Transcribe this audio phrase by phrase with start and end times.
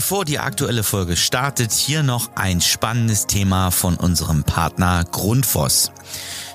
[0.00, 5.92] Bevor die aktuelle Folge startet, hier noch ein spannendes Thema von unserem Partner Grundfos.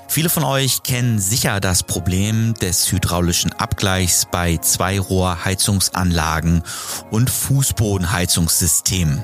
[0.08, 6.62] Viele von euch kennen sicher das Problem des hydraulischen Abgleichs bei Zweirohrheizungsanlagen
[7.10, 9.20] und Fußbodenheizungssystemen.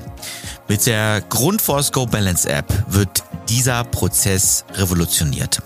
[0.67, 5.61] Mit der Grundforce Go Balance App wird dieser Prozess revolutioniert.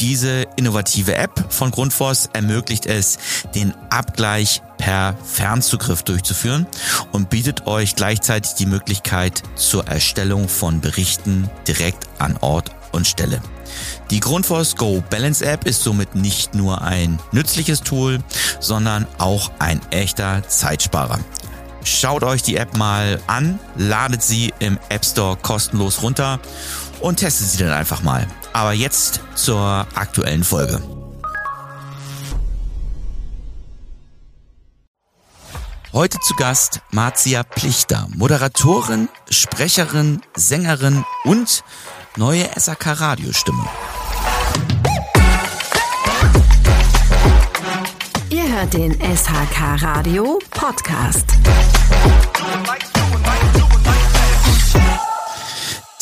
[0.00, 3.18] Diese innovative App von Grundfos ermöglicht es,
[3.54, 6.66] den Abgleich per Fernzugriff durchzuführen
[7.12, 13.40] und bietet euch gleichzeitig die Möglichkeit zur Erstellung von Berichten direkt an Ort und Stelle.
[14.10, 18.18] Die Grundfos Go Balance App ist somit nicht nur ein nützliches Tool,
[18.60, 21.18] sondern auch ein echter Zeitsparer.
[21.84, 26.40] Schaut euch die App mal an, ladet sie im App Store kostenlos runter
[27.00, 28.26] und testet sie dann einfach mal.
[28.52, 30.82] Aber jetzt zur aktuellen Folge.
[35.94, 41.64] Heute zu Gast Marzia Plichter, Moderatorin, Sprecherin, Sängerin und
[42.18, 43.64] neue SAK Radiostimme.
[48.28, 51.26] Ihr hört den SHK Radio Podcast.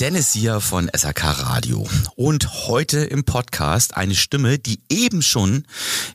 [0.00, 5.66] Dennis hier von SAK Radio und heute im Podcast eine Stimme, die eben schon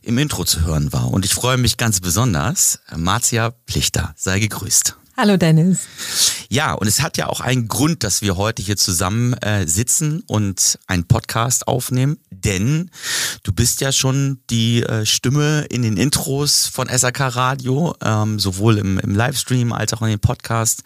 [0.02, 1.12] im Intro zu hören war.
[1.12, 4.96] Und ich freue mich ganz besonders, Marzia Plichter, sei gegrüßt.
[5.22, 5.86] Hallo Dennis.
[6.48, 10.24] Ja, und es hat ja auch einen Grund, dass wir heute hier zusammen äh, sitzen
[10.26, 12.90] und einen Podcast aufnehmen, denn
[13.44, 18.78] du bist ja schon die äh, Stimme in den Intros von SAK Radio, ähm, sowohl
[18.78, 20.82] im, im Livestream als auch in den Podcast.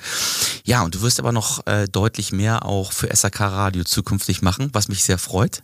[0.67, 4.69] Ja, und du wirst aber noch äh, deutlich mehr auch für SAK Radio zukünftig machen,
[4.73, 5.63] was mich sehr freut,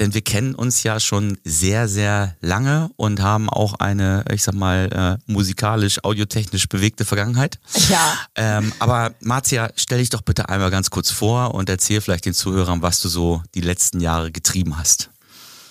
[0.00, 4.56] denn wir kennen uns ja schon sehr, sehr lange und haben auch eine, ich sag
[4.56, 7.60] mal, äh, musikalisch, audiotechnisch bewegte Vergangenheit.
[7.88, 8.18] Ja.
[8.34, 12.34] Ähm, aber Marzia, stell dich doch bitte einmal ganz kurz vor und erzähl vielleicht den
[12.34, 15.11] Zuhörern, was du so die letzten Jahre getrieben hast.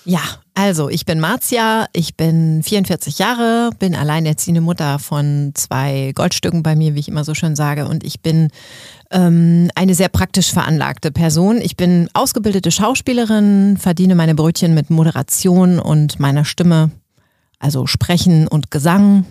[0.03, 0.21] Ja,
[0.55, 6.75] also ich bin Marzia, ich bin 44 Jahre, bin alleinerziehende Mutter von zwei Goldstücken bei
[6.75, 8.49] mir, wie ich immer so schön sage, und ich bin
[9.11, 11.61] ähm, eine sehr praktisch veranlagte Person.
[11.61, 16.89] Ich bin ausgebildete Schauspielerin, verdiene meine Brötchen mit Moderation und meiner Stimme,
[17.59, 19.25] also Sprechen und Gesang,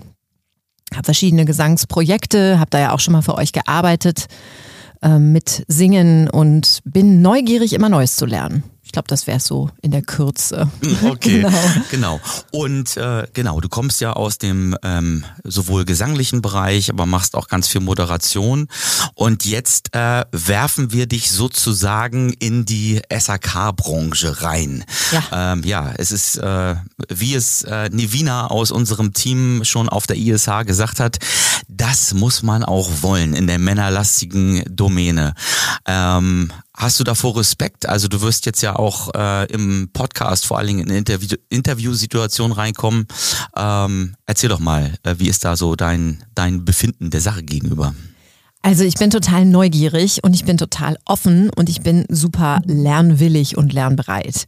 [0.94, 4.26] habe verschiedene Gesangsprojekte, habe da ja auch schon mal für euch gearbeitet
[5.02, 8.62] äh, mit Singen und bin neugierig, immer Neues zu lernen.
[8.90, 10.68] Ich glaube, das wäre so in der Kürze.
[11.04, 11.60] Okay, genau.
[11.92, 12.20] genau.
[12.50, 17.46] Und äh, genau, du kommst ja aus dem ähm, sowohl gesanglichen Bereich, aber machst auch
[17.46, 18.66] ganz viel Moderation.
[19.14, 24.84] Und jetzt äh, werfen wir dich sozusagen in die SAK-Branche rein.
[25.12, 25.52] Ja.
[25.52, 26.74] Ähm, ja, es ist, äh,
[27.08, 31.18] wie es äh, Nevina aus unserem Team schon auf der ISH gesagt hat,
[31.70, 35.34] das muss man auch wollen in der männerlastigen Domäne.
[35.86, 37.86] Ähm, Hast du davor Respekt?
[37.86, 42.56] Also du wirst jetzt ja auch äh, im Podcast vor allen Dingen in Interview Interviewsituationen
[42.56, 43.06] reinkommen.
[43.54, 47.94] Ähm, erzähl doch mal, äh, wie ist da so dein, dein Befinden der Sache gegenüber?
[48.62, 53.58] Also ich bin total neugierig und ich bin total offen und ich bin super lernwillig
[53.58, 54.46] und lernbereit.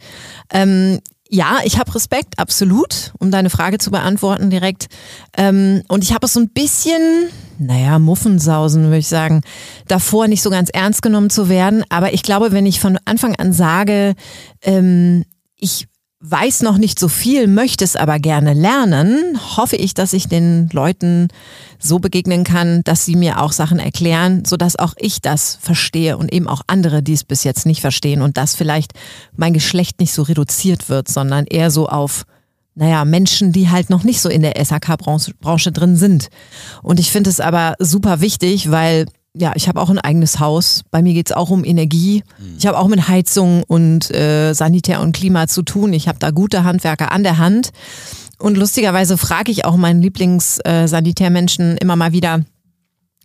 [0.51, 1.01] Ähm,
[1.33, 4.89] ja, ich habe Respekt, absolut, um deine Frage zu beantworten direkt.
[5.35, 7.01] Ähm, und ich habe es so ein bisschen,
[7.59, 9.41] naja, Muffensausen, würde ich sagen,
[9.89, 11.85] davor nicht so ganz ernst genommen zu werden.
[11.89, 14.15] Aber ich glaube, wenn ich von Anfang an sage,
[14.61, 15.25] ähm,
[15.57, 15.87] ich
[16.25, 20.69] weiß noch nicht so viel, möchte es aber gerne lernen, hoffe ich, dass ich den
[20.73, 21.29] Leuten
[21.81, 26.33] so begegnen kann, dass sie mir auch Sachen erklären, sodass auch ich das verstehe und
[26.33, 28.93] eben auch andere, die es bis jetzt nicht verstehen und dass vielleicht
[29.37, 32.25] mein Geschlecht nicht so reduziert wird, sondern eher so auf
[32.75, 36.29] naja, Menschen, die halt noch nicht so in der SAK-Branche drin sind.
[36.83, 40.83] Und ich finde es aber super wichtig, weil ja, ich habe auch ein eigenes Haus.
[40.91, 42.23] Bei mir geht's auch um Energie.
[42.39, 42.57] Mhm.
[42.59, 45.93] Ich habe auch mit Heizung und äh, Sanitär und Klima zu tun.
[45.93, 47.71] Ich habe da gute Handwerker an der Hand.
[48.39, 52.41] Und lustigerweise frage ich auch meinen Lieblingssanitärmenschen äh, immer mal wieder,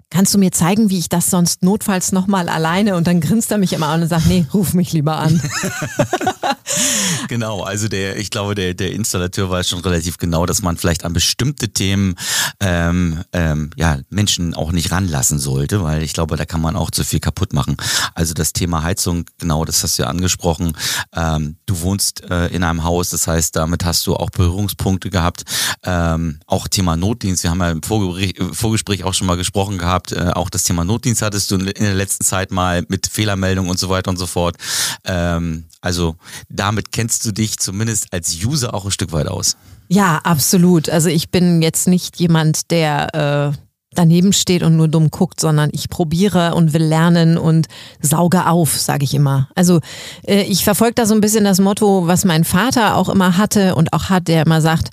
[0.10, 2.96] kannst du mir zeigen, wie ich das sonst notfalls nochmal alleine?
[2.96, 5.42] Und dann grinst er mich immer an und sagt, nee, ruf mich lieber an.
[7.28, 11.06] genau, also der, ich glaube, der, der Installateur weiß schon relativ genau, dass man vielleicht
[11.06, 12.16] an bestimmte Themen
[12.60, 16.92] ähm, ähm, ja, Menschen auch nicht ranlassen sollte, weil ich glaube, da kann man auch
[16.92, 17.78] zu viel kaputt machen.
[18.16, 20.74] Also das Thema Heizung, genau, das hast du ja angesprochen.
[21.14, 25.44] Ähm, du wohnst äh, in einem Haus, das heißt, damit hast du auch Berührungspunkte gehabt.
[25.84, 30.12] Ähm, auch Thema Notdienst, wir haben ja im Vorgespräch, Vorgespräch auch schon mal gesprochen gehabt.
[30.12, 33.80] Äh, auch das Thema Notdienst hattest du in der letzten Zeit mal mit Fehlermeldung und
[33.80, 34.58] so weiter und so fort.
[35.06, 36.16] Ähm, also
[36.50, 39.58] damit kennst du dich zumindest als User auch ein Stück weit aus.
[39.90, 40.90] Ja, absolut.
[40.90, 43.68] Also ich bin jetzt nicht jemand, der äh
[43.98, 47.68] daneben steht und nur dumm guckt, sondern ich probiere und will lernen und
[48.02, 49.50] sauge auf, sage ich immer.
[49.56, 49.80] Also
[50.26, 53.76] äh, ich verfolge da so ein bisschen das Motto, was mein Vater auch immer hatte
[53.76, 54.90] und auch hat, der immer sagt,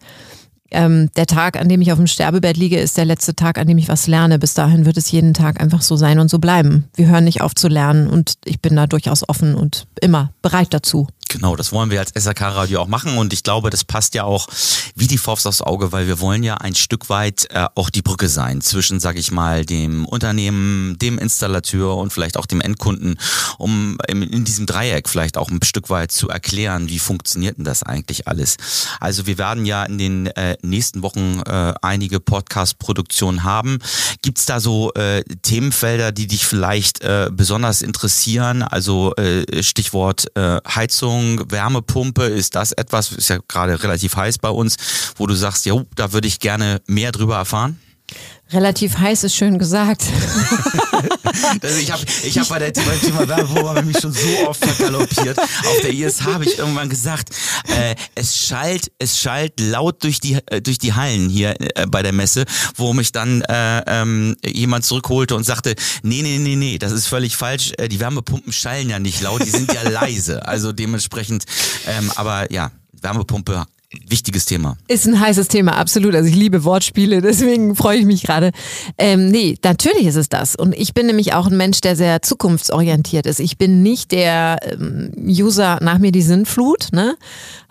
[0.71, 3.69] ähm, der Tag, an dem ich auf dem Sterbebett liege, ist der letzte Tag, an
[3.69, 4.39] dem ich was lerne.
[4.39, 6.85] Bis dahin wird es jeden Tag einfach so sein und so bleiben.
[6.97, 10.69] Wir hören nicht auf zu lernen und ich bin da durchaus offen und immer bereit
[10.71, 11.07] dazu.
[11.35, 14.47] Genau, das wollen wir als SRK-Radio auch machen und ich glaube, das passt ja auch
[14.95, 18.03] wie die Faust aufs Auge, weil wir wollen ja ein Stück weit äh, auch die
[18.03, 23.19] Brücke sein zwischen, sag ich mal, dem Unternehmen, dem Installateur und vielleicht auch dem Endkunden,
[23.59, 27.65] um in, in diesem Dreieck vielleicht auch ein Stück weit zu erklären, wie funktioniert denn
[27.65, 28.57] das eigentlich alles.
[29.01, 33.81] Also wir werden ja in den äh, nächsten Wochen äh, einige Podcast-Produktionen haben.
[34.23, 38.63] Gibt's da so äh, Themenfelder, die dich vielleicht äh, besonders interessieren?
[38.63, 44.39] Also äh, Stichwort äh, Heizung, Heizung, Wärmepumpe, ist das etwas, ist ja gerade relativ heiß
[44.39, 44.77] bei uns,
[45.17, 47.79] wo du sagst, ja, da würde ich gerne mehr drüber erfahren?
[48.53, 50.03] Relativ heiß ist schön gesagt.
[51.63, 55.39] also ich habe ich hab bei der beim Thema Wärmepumpe mich schon so oft vergaloppiert.
[55.39, 57.31] Auf der ISH habe ich irgendwann gesagt,
[57.69, 62.03] äh, es schallt, es schallt laut durch die äh, durch die Hallen hier äh, bei
[62.03, 62.45] der Messe,
[62.77, 67.07] wo mich dann äh, ähm, jemand zurückholte und sagte, nee, nee, nee, nee, das ist
[67.07, 67.73] völlig falsch.
[67.79, 70.47] Äh, die Wärmepumpen schallen ja nicht laut, die sind ja leise.
[70.47, 71.45] Also dementsprechend,
[71.87, 73.67] ähm, aber ja, Wärmepumpe
[74.09, 74.77] wichtiges Thema.
[74.89, 76.15] Ist ein heißes Thema, absolut.
[76.15, 78.53] Also ich liebe Wortspiele, deswegen freue ich mich gerade.
[78.99, 80.57] Ähm, nee, natürlich ist es das.
[80.57, 83.41] Und ich bin nämlich auch ein Mensch, der sehr zukunftsorientiert ist.
[83.41, 87.17] Ich bin nicht der ähm, User nach mir die Sinnflut, ne?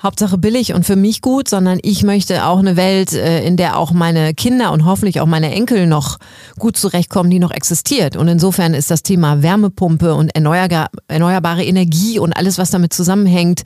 [0.04, 3.78] Hauptsache billig und für mich gut, sondern ich möchte auch eine Welt, äh, in der
[3.78, 6.18] auch meine Kinder und hoffentlich auch meine Enkel noch
[6.60, 8.18] gut zurechtkommen, die noch existiert.
[8.18, 13.62] Und insofern ist das Thema Wärmepumpe und erneuerbare Energie und alles, was damit zusammenhängt,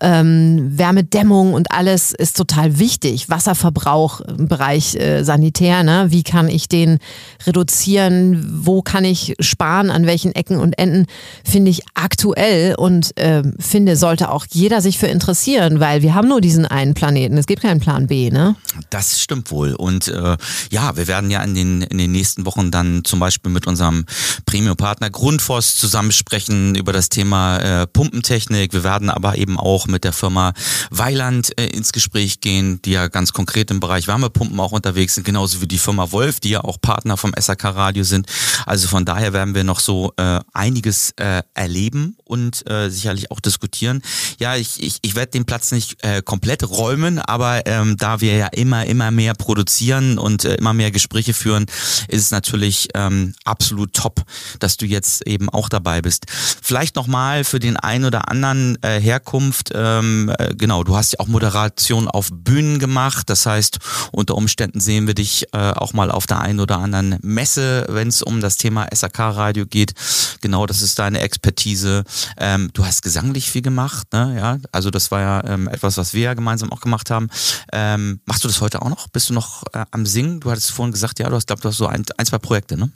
[0.00, 3.28] ähm, Wärmedämmung und alles ist total wichtig.
[3.28, 6.06] Wasserverbrauch im Bereich äh, Sanitär, ne?
[6.08, 6.98] wie kann ich den
[7.46, 11.04] reduzieren, wo kann ich sparen, an welchen Ecken und Enden,
[11.44, 16.14] finde ich aktuell und äh, finde, sollte auch jeder sich für interessieren diskutieren, weil wir
[16.14, 17.36] haben nur diesen einen Planeten.
[17.36, 18.56] Es gibt keinen Plan B, ne?
[18.90, 19.74] Das stimmt wohl.
[19.74, 20.36] Und äh,
[20.70, 24.04] ja, wir werden ja in den, in den nächsten Wochen dann zum Beispiel mit unserem
[24.46, 28.72] Premium-Partner Grundfos zusammensprechen über das Thema äh, Pumpentechnik.
[28.72, 30.52] Wir werden aber eben auch mit der Firma
[30.90, 35.24] Weiland äh, ins Gespräch gehen, die ja ganz konkret im Bereich Wärmepumpen auch unterwegs sind,
[35.24, 38.26] genauso wie die Firma Wolf, die ja auch Partner vom SAK Radio sind.
[38.66, 43.40] Also von daher werden wir noch so äh, einiges äh, erleben und äh, sicherlich auch
[43.40, 44.02] diskutieren.
[44.38, 48.36] Ja, ich, ich, ich werde den Platz nicht äh, komplett räumen, aber ähm, da wir
[48.36, 51.66] ja immer, immer mehr produzieren und äh, immer mehr Gespräche führen,
[52.08, 54.22] ist es natürlich ähm, absolut top,
[54.58, 56.26] dass du jetzt eben auch dabei bist.
[56.28, 61.20] Vielleicht nochmal für den einen oder anderen äh, Herkunft, ähm, äh, genau, du hast ja
[61.20, 63.78] auch Moderation auf Bühnen gemacht, das heißt,
[64.12, 68.08] unter Umständen sehen wir dich äh, auch mal auf der einen oder anderen Messe, wenn
[68.08, 69.94] es um das Thema SAK-Radio geht.
[70.40, 72.04] Genau, das ist deine Expertise.
[72.38, 74.36] Ähm, du hast gesanglich viel gemacht, ne?
[74.36, 77.28] ja, also das war ja ähm, etwas, was wir ja gemeinsam auch gemacht haben.
[77.72, 79.08] Ähm, machst du das heute auch noch?
[79.08, 80.40] Bist du noch äh, am Singen?
[80.40, 82.76] Du hattest vorhin gesagt, ja, du hast, glaub, du hast so ein, ein zwei Projekte,
[82.76, 82.90] ne?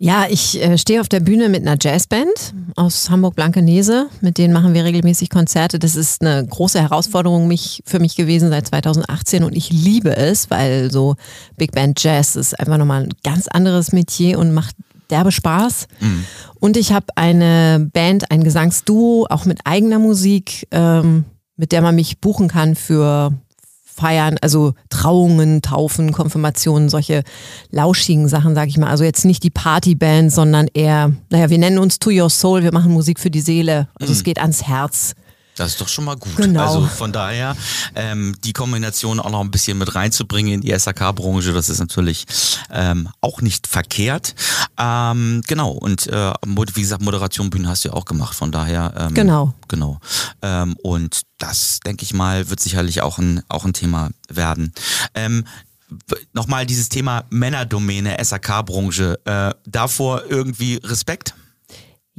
[0.00, 4.06] Ja, ich äh, stehe auf der Bühne mit einer Jazzband aus Hamburg-Blankenese.
[4.20, 5.80] Mit denen machen wir regelmäßig Konzerte.
[5.80, 10.50] Das ist eine große Herausforderung mich, für mich gewesen seit 2018 und ich liebe es,
[10.50, 11.16] weil so
[11.56, 14.76] Big Band Jazz ist einfach nochmal ein ganz anderes Metier und macht
[15.10, 15.86] derbe Spaß.
[16.00, 16.24] Mhm.
[16.60, 20.66] Und ich habe eine Band, ein Gesangsduo, auch mit eigener Musik.
[20.70, 21.24] Ähm,
[21.58, 23.32] mit der man mich buchen kann für
[23.84, 27.24] Feiern, also Trauungen, Taufen, Konfirmationen, solche
[27.70, 28.88] lauschigen Sachen, sag ich mal.
[28.88, 32.72] Also jetzt nicht die Partyband, sondern eher, naja, wir nennen uns To Your Soul, wir
[32.72, 33.88] machen Musik für die Seele.
[33.94, 34.16] Also mhm.
[34.16, 35.14] es geht ans Herz.
[35.58, 36.36] Das ist doch schon mal gut.
[36.36, 36.62] Genau.
[36.62, 37.56] Also von daher
[37.94, 42.26] ähm, die Kombination auch noch ein bisschen mit reinzubringen in die SAK-Branche, das ist natürlich
[42.70, 44.34] ähm, auch nicht verkehrt.
[44.78, 48.94] Ähm, genau, und äh, wie gesagt, Moderation Bühnen hast du ja auch gemacht, von daher.
[48.96, 49.54] Ähm, genau.
[49.68, 49.98] Genau.
[50.42, 54.72] Ähm, und das, denke ich mal, wird sicherlich auch ein, auch ein Thema werden.
[55.14, 55.44] Ähm,
[56.34, 61.34] Nochmal dieses Thema Männerdomäne, SAK-Branche, äh, davor irgendwie Respekt?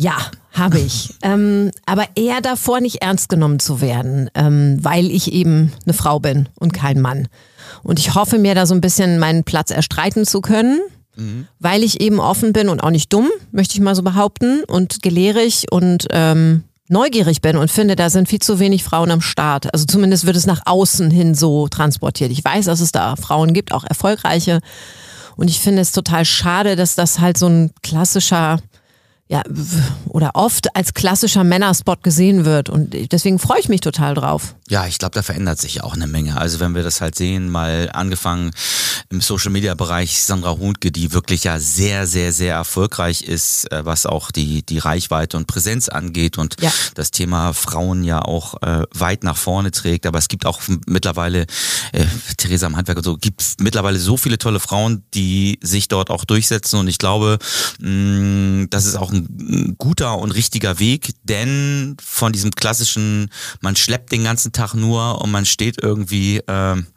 [0.01, 0.15] Ja,
[0.53, 1.13] habe ich.
[1.23, 6.21] ähm, aber eher davor, nicht ernst genommen zu werden, ähm, weil ich eben eine Frau
[6.21, 7.27] bin und kein Mann.
[7.83, 10.79] Und ich hoffe mir da so ein bisschen meinen Platz erstreiten zu können,
[11.17, 11.47] mhm.
[11.59, 15.03] weil ich eben offen bin und auch nicht dumm, möchte ich mal so behaupten, und
[15.03, 19.73] gelehrig und ähm, neugierig bin und finde, da sind viel zu wenig Frauen am Start.
[19.73, 22.31] Also zumindest wird es nach außen hin so transportiert.
[22.31, 24.61] Ich weiß, dass es da Frauen gibt, auch erfolgreiche.
[25.35, 28.59] Und ich finde es total schade, dass das halt so ein klassischer
[29.31, 29.43] ja,
[30.07, 32.67] oder oft als klassischer Männerspot gesehen wird.
[32.67, 34.55] Und deswegen freue ich mich total drauf.
[34.67, 36.37] Ja, ich glaube, da verändert sich auch eine Menge.
[36.37, 38.51] Also wenn wir das halt sehen, mal angefangen
[39.09, 43.85] im Social Media Bereich Sandra Hundke, die wirklich ja sehr, sehr, sehr erfolgreich ist, äh,
[43.85, 46.71] was auch die, die Reichweite und Präsenz angeht und ja.
[46.95, 50.07] das Thema Frauen ja auch äh, weit nach vorne trägt.
[50.07, 51.45] Aber es gibt auch mittlerweile,
[51.91, 52.05] äh,
[52.37, 56.25] Theresa am Handwerk und so, gibt mittlerweile so viele tolle Frauen, die sich dort auch
[56.25, 56.79] durchsetzen.
[56.79, 57.37] Und ich glaube,
[57.79, 63.29] mh, das ist auch ein ein guter und richtiger Weg, denn von diesem klassischen,
[63.61, 66.87] man schleppt den ganzen Tag nur und man steht irgendwie ähm,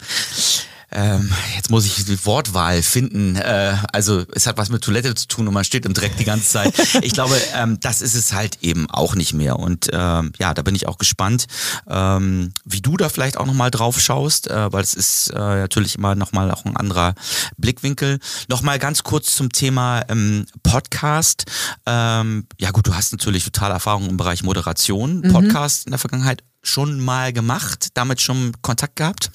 [0.92, 3.36] ähm, jetzt muss ich die Wortwahl finden.
[3.36, 6.24] Äh, also es hat was mit Toilette zu tun und man steht im Dreck die
[6.24, 6.72] ganze Zeit.
[7.02, 9.58] Ich glaube, ähm, das ist es halt eben auch nicht mehr.
[9.58, 11.46] Und ähm, ja, da bin ich auch gespannt,
[11.88, 15.96] ähm, wie du da vielleicht auch nochmal drauf schaust, äh, weil es ist äh, natürlich
[15.96, 17.14] immer nochmal auch ein anderer
[17.56, 18.18] Blickwinkel.
[18.48, 21.44] Nochmal ganz kurz zum Thema ähm, Podcast.
[21.86, 25.32] Ähm, ja gut, du hast natürlich total Erfahrung im Bereich Moderation, mhm.
[25.32, 29.32] Podcast in der Vergangenheit schon mal gemacht, damit schon Kontakt gehabt?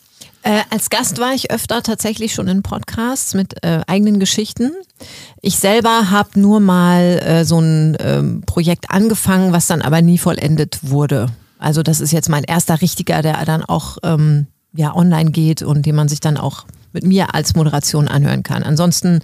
[0.47, 4.71] Äh, als Gast war ich öfter tatsächlich schon in Podcasts mit äh, eigenen Geschichten.
[5.41, 10.17] Ich selber habe nur mal äh, so ein ähm, Projekt angefangen, was dann aber nie
[10.17, 11.25] vollendet wurde.
[11.59, 15.85] Also das ist jetzt mein erster richtiger, der dann auch ähm, ja, online geht und
[15.85, 16.63] den man sich dann auch
[16.93, 18.63] mit mir als Moderation anhören kann.
[18.63, 19.19] Ansonsten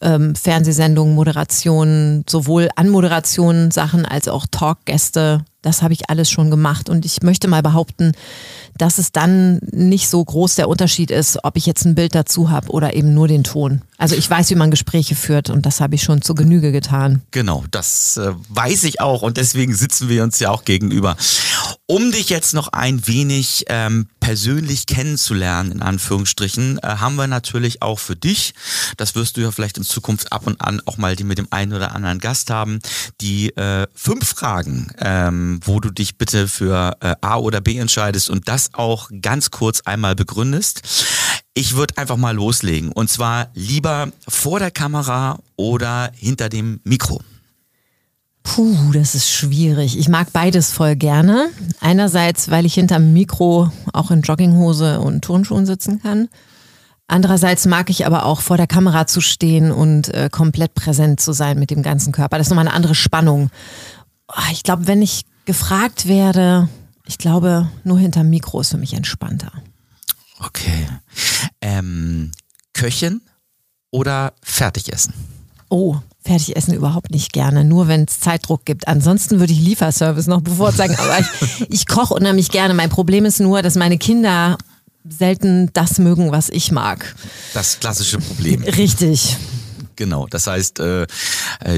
[0.00, 5.44] ähm, Fernsehsendungen, Moderationen, sowohl Anmoderationen, Sachen als auch Talkgäste.
[5.62, 8.12] Das habe ich alles schon gemacht und ich möchte mal behaupten,
[8.76, 12.50] dass es dann nicht so groß der Unterschied ist, ob ich jetzt ein Bild dazu
[12.50, 13.82] habe oder eben nur den Ton.
[13.96, 17.22] Also ich weiß, wie man Gespräche führt und das habe ich schon zur Genüge getan.
[17.30, 21.16] Genau, das äh, weiß ich auch und deswegen sitzen wir uns ja auch gegenüber.
[21.92, 27.82] Um dich jetzt noch ein wenig ähm, persönlich kennenzulernen, in Anführungsstrichen, äh, haben wir natürlich
[27.82, 28.54] auch für dich,
[28.96, 31.48] das wirst du ja vielleicht in Zukunft ab und an auch mal die mit dem
[31.50, 32.78] einen oder anderen Gast haben,
[33.20, 38.30] die äh, fünf Fragen, ähm, wo du dich bitte für äh, A oder B entscheidest
[38.30, 40.80] und das auch ganz kurz einmal begründest.
[41.52, 47.20] Ich würde einfach mal loslegen und zwar lieber vor der Kamera oder hinter dem Mikro.
[48.42, 49.98] Puh, das ist schwierig.
[49.98, 51.50] Ich mag beides voll gerne.
[51.80, 56.28] Einerseits, weil ich hinterm Mikro auch in Jogginghose und Turnschuhen sitzen kann.
[57.06, 61.32] Andererseits mag ich aber auch vor der Kamera zu stehen und äh, komplett präsent zu
[61.32, 62.38] sein mit dem ganzen Körper.
[62.38, 63.50] Das ist nochmal eine andere Spannung.
[64.28, 66.68] Oh, ich glaube, wenn ich gefragt werde,
[67.06, 69.52] ich glaube, nur hinterm Mikro ist für mich entspannter.
[70.38, 70.88] Okay.
[71.60, 72.32] Ähm,
[72.72, 73.20] Köchin
[73.90, 75.12] oder Fertigessen?
[75.72, 78.88] Oh, Fertigessen überhaupt nicht gerne, nur wenn es Zeitdruck gibt.
[78.88, 82.74] Ansonsten würde ich Lieferservice noch bevorzugen, aber ich, ich koche unheimlich gerne.
[82.74, 84.58] Mein Problem ist nur, dass meine Kinder
[85.08, 87.16] selten das mögen, was ich mag.
[87.54, 88.62] Das klassische Problem.
[88.64, 89.38] Richtig.
[89.96, 91.06] Genau, das heißt, äh, äh,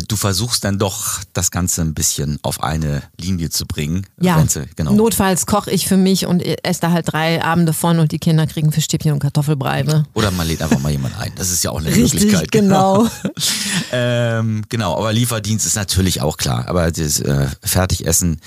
[0.07, 4.07] du versuchst dann doch das Ganze ein bisschen auf eine Linie zu bringen.
[4.21, 4.93] Ja, sie, genau.
[4.93, 8.47] notfalls koche ich für mich und esse da halt drei Abende von und die Kinder
[8.47, 9.83] kriegen Fischstäbchen und Kartoffelbrei.
[9.83, 10.05] Ne?
[10.15, 11.33] Oder man lädt einfach mal jemand ein.
[11.37, 12.53] Das ist ja auch eine Richtig, Möglichkeit.
[12.53, 13.09] Genau.
[13.93, 16.69] ähm, genau, aber Lieferdienst ist natürlich auch klar.
[16.69, 18.41] Aber das äh, Fertigessen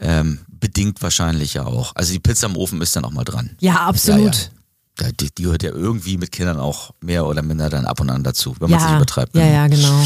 [0.00, 1.92] ähm, bedingt wahrscheinlich ja auch.
[1.94, 3.50] Also die Pizza im Ofen ist dann auch mal dran.
[3.60, 4.34] Ja, absolut.
[4.34, 4.61] Ja, ja
[4.98, 8.22] die, die gehört ja irgendwie mit Kindern auch mehr oder minder dann ab und an
[8.22, 9.34] dazu, wenn ja, man sich übertreibt.
[9.34, 10.04] Ja, ja, genau.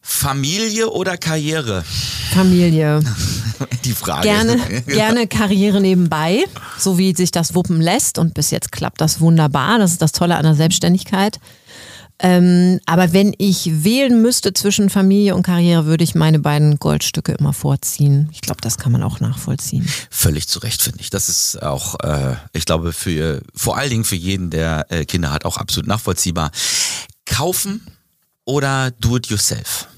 [0.00, 1.84] Familie oder Karriere?
[2.32, 3.00] Familie.
[3.84, 4.22] Die Frage.
[4.22, 6.44] Gerne, gerne Karriere nebenbei,
[6.78, 8.18] so wie sich das wuppen lässt.
[8.18, 9.78] Und bis jetzt klappt das wunderbar.
[9.78, 11.38] Das ist das Tolle an der Selbstständigkeit.
[12.24, 17.32] Ähm, aber wenn ich wählen müsste zwischen Familie und Karriere, würde ich meine beiden Goldstücke
[17.32, 18.28] immer vorziehen.
[18.32, 19.88] Ich glaube, das kann man auch nachvollziehen.
[20.08, 21.10] Völlig zu Recht, finde ich.
[21.10, 25.32] Das ist auch, äh, ich glaube, für vor allen Dingen für jeden, der äh, Kinder
[25.32, 26.52] hat, auch absolut nachvollziehbar.
[27.26, 27.84] Kaufen
[28.44, 29.88] oder do it yourself?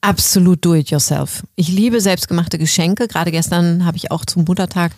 [0.00, 1.42] Absolut do it yourself.
[1.54, 3.08] Ich liebe selbstgemachte Geschenke.
[3.08, 4.92] Gerade gestern habe ich auch zum Muttertag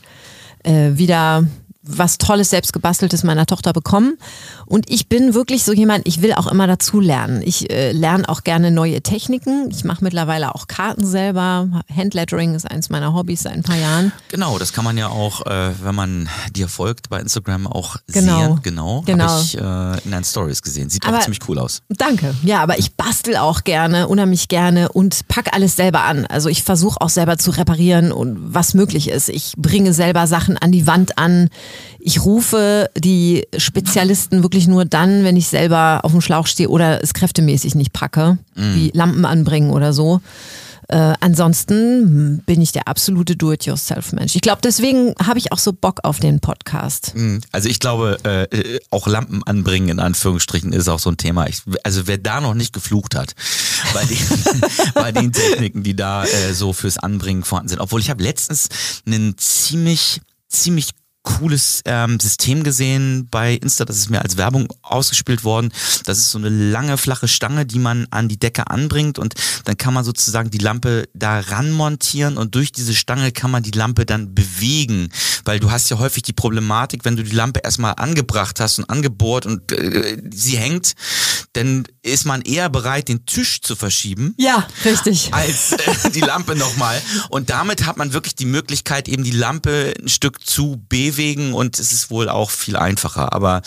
[0.62, 1.46] äh, wieder
[1.86, 4.18] was Tolles, selbst gebasteltes meiner Tochter bekommen.
[4.66, 7.42] Und ich bin wirklich so jemand, ich will auch immer dazu lernen.
[7.44, 9.70] Ich äh, lerne auch gerne neue Techniken.
[9.70, 11.82] Ich mache mittlerweile auch Karten selber.
[11.94, 14.12] Handlettering ist eins meiner Hobbys seit ein paar Jahren.
[14.28, 18.38] Genau, das kann man ja auch, äh, wenn man dir folgt bei Instagram auch genau.
[18.38, 18.60] sehen.
[18.62, 19.24] Genau, genau.
[19.28, 20.90] Habe ich äh, in deinen Stories gesehen.
[20.90, 21.82] Sieht aber, auch ziemlich cool aus.
[21.88, 22.34] Danke.
[22.42, 26.26] Ja, aber ich bastel auch gerne, unheimlich gerne und pack alles selber an.
[26.26, 29.28] Also ich versuche auch selber zu reparieren und was möglich ist.
[29.28, 31.48] Ich bringe selber Sachen an die Wand an
[31.98, 37.02] ich rufe die Spezialisten wirklich nur dann, wenn ich selber auf dem Schlauch stehe oder
[37.02, 38.74] es kräftemäßig nicht packe, mhm.
[38.74, 40.20] wie Lampen anbringen oder so.
[40.88, 44.36] Äh, ansonsten bin ich der absolute Do-it-yourself-Mensch.
[44.36, 47.12] Ich glaube, deswegen habe ich auch so Bock auf den Podcast.
[47.14, 51.16] Hm, also ich glaube, äh, äh, auch Lampen anbringen in Anführungsstrichen ist auch so ein
[51.16, 51.48] Thema.
[51.48, 53.34] Ich, also wer da noch nicht geflucht hat
[53.94, 54.60] bei den,
[54.94, 57.80] bei den Techniken, die da äh, so fürs Anbringen vorhanden sind.
[57.80, 58.68] Obwohl ich habe letztens
[59.06, 60.90] einen ziemlich ziemlich
[61.26, 65.72] cooles ähm, System gesehen bei Insta, das ist mir als Werbung ausgespielt worden.
[66.04, 69.76] Das ist so eine lange, flache Stange, die man an die Decke anbringt und dann
[69.76, 73.72] kann man sozusagen die Lampe da ran montieren und durch diese Stange kann man die
[73.72, 75.08] Lampe dann bewegen,
[75.44, 78.88] weil du hast ja häufig die Problematik, wenn du die Lampe erstmal angebracht hast und
[78.88, 80.94] angebohrt und äh, sie hängt,
[81.54, 84.34] dann ist man eher bereit, den Tisch zu verschieben.
[84.38, 85.32] Ja, richtig.
[85.32, 87.00] Als äh, die Lampe nochmal.
[87.28, 91.78] Und damit hat man wirklich die Möglichkeit, eben die Lampe ein Stück zu bewegen und
[91.78, 93.32] es ist wohl auch viel einfacher.
[93.32, 93.62] Aber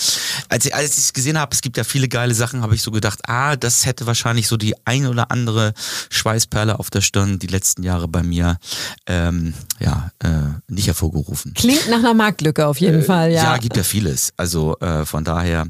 [0.50, 2.92] als ich, als ich gesehen habe, es gibt ja viele geile Sachen, habe ich so
[2.92, 5.74] gedacht, ah, das hätte wahrscheinlich so die ein oder andere
[6.10, 8.58] Schweißperle auf der Stirn die letzten Jahre bei mir
[9.06, 10.30] ähm, ja äh,
[10.68, 11.54] nicht hervorgerufen.
[11.54, 13.44] Klingt nach einer Marktlücke auf jeden äh, Fall, ja.
[13.44, 14.34] Ja, gibt ja vieles.
[14.38, 15.68] Also äh, von daher,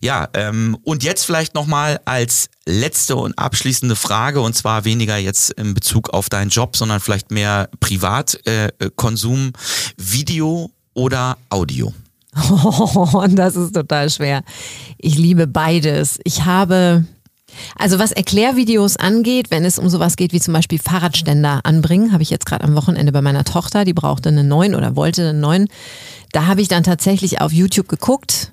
[0.00, 0.28] ja.
[0.34, 5.74] Ähm, und jetzt vielleicht nochmal als letzte und abschließende Frage und zwar weniger jetzt in
[5.74, 9.52] Bezug auf deinen Job, sondern vielleicht mehr Privatkonsum, äh,
[9.96, 11.94] Video oder Audio?
[12.34, 14.42] Oh, das ist total schwer.
[14.98, 16.18] Ich liebe beides.
[16.24, 17.04] Ich habe,
[17.78, 22.24] also was Erklärvideos angeht, wenn es um sowas geht wie zum Beispiel Fahrradständer anbringen, habe
[22.24, 25.40] ich jetzt gerade am Wochenende bei meiner Tochter, die brauchte einen neuen oder wollte einen
[25.40, 25.68] neuen.
[26.32, 28.52] Da habe ich dann tatsächlich auf YouTube geguckt.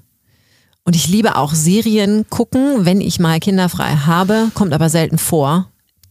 [0.88, 5.68] Und ich liebe auch Serien gucken, wenn ich mal kinderfrei habe, kommt aber selten vor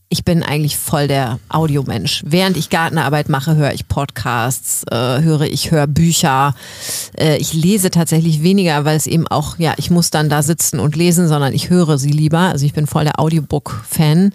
[0.09, 2.23] ich bin eigentlich voll der Audiomensch.
[2.25, 6.54] Während ich Gartenarbeit mache, höre ich Podcasts, äh, höre ich Hörbücher.
[7.18, 10.78] Äh, ich lese tatsächlich weniger, weil es eben auch, ja, ich muss dann da sitzen
[10.78, 12.38] und lesen, sondern ich höre sie lieber.
[12.38, 14.33] Also ich bin voll der Audiobook-Fan.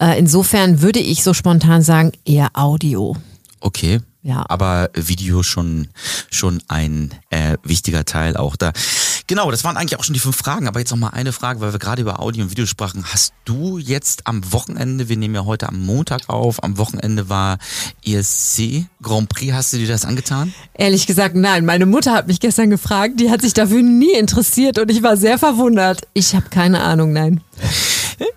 [0.00, 3.16] Äh, insofern würde ich so spontan sagen, eher Audio.
[3.60, 4.00] Okay.
[4.22, 4.44] Ja.
[4.48, 5.88] Aber Video schon,
[6.30, 8.72] schon ein äh, wichtiger Teil auch da.
[9.26, 11.60] Genau, das waren eigentlich auch schon die fünf Fragen, aber jetzt noch mal eine Frage,
[11.60, 13.04] weil wir gerade über Audio und Video sprachen.
[13.12, 17.58] Hast du jetzt am Wochenende, wir nehmen ja heute am Montag auf, am Wochenende war
[18.04, 20.54] ESC Grand Prix, hast du dir das angetan?
[20.74, 21.64] Ehrlich gesagt, nein.
[21.64, 25.16] Meine Mutter hat mich gestern gefragt, die hat sich dafür nie interessiert und ich war
[25.16, 26.08] sehr verwundert.
[26.14, 27.42] Ich habe keine Ahnung, nein.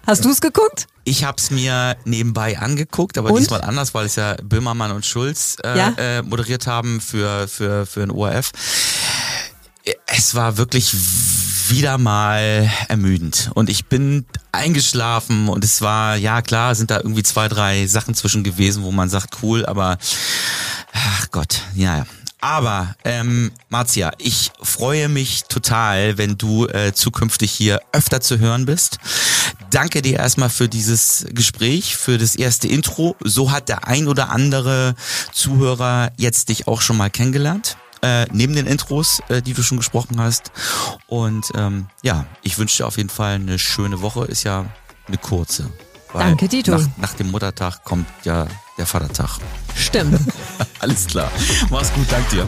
[0.05, 0.87] Hast du es geguckt?
[1.03, 3.39] Ich habe es mir nebenbei angeguckt, aber und?
[3.39, 5.93] diesmal anders, weil es ja Böhmermann und Schulz äh, ja?
[5.97, 8.51] äh, moderiert haben für, für, für ein ORF
[10.05, 10.93] es war wirklich
[11.69, 17.23] wieder mal ermüdend und ich bin eingeschlafen und es war, ja klar, sind da irgendwie
[17.23, 19.97] zwei, drei Sachen zwischen gewesen, wo man sagt, cool, aber
[20.93, 22.05] ach Gott, ja.
[22.41, 28.65] Aber ähm, Marzia, ich freue mich total, wenn du äh, zukünftig hier öfter zu hören
[28.65, 28.97] bist.
[29.69, 33.15] Danke dir erstmal für dieses Gespräch, für das erste Intro.
[33.19, 34.95] So hat der ein oder andere
[35.31, 39.77] Zuhörer jetzt dich auch schon mal kennengelernt äh, neben den Intros, äh, die du schon
[39.77, 40.51] gesprochen hast.
[41.07, 44.25] Und ähm, ja, ich wünsche dir auf jeden Fall eine schöne Woche.
[44.25, 44.65] Ist ja
[45.07, 45.71] eine kurze.
[46.13, 46.71] Danke, Tito.
[46.71, 49.39] Nach, nach dem Muttertag kommt ja der Vatertag.
[49.75, 50.19] Stimmt.
[50.79, 51.31] Alles klar.
[51.69, 52.47] Mach's gut, danke dir.